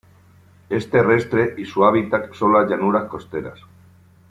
[0.69, 3.59] Es terrestre y su hábitat son las llanuras costeras.